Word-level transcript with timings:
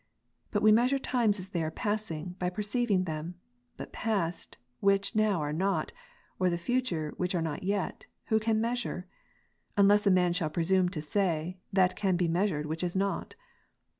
But 0.49 0.63
we 0.63 0.71
measure 0.71 0.97
times 0.97 1.37
as 1.37 1.49
they 1.49 1.61
are 1.61 1.69
passing, 1.69 2.35
by 2.39 2.49
perceiving 2.49 3.03
them; 3.03 3.35
but 3.77 3.93
past, 3.93 4.57
which 4.79 5.15
now 5.15 5.39
are 5.41 5.53
not, 5.53 5.91
or 6.39 6.49
the 6.49 6.57
future, 6.57 7.13
which 7.17 7.35
are 7.35 7.41
not 7.43 7.61
yet, 7.61 8.07
who 8.29 8.39
can 8.39 8.59
measure? 8.59 9.05
unless 9.77 10.07
a 10.07 10.09
man 10.09 10.33
shall 10.33 10.49
presume 10.49 10.89
to 10.89 11.03
say, 11.03 11.59
that 11.71 11.95
can 11.95 12.17
be 12.17 12.27
measured, 12.27 12.65
which 12.65 12.83
is 12.83 12.95
not. 12.95 13.35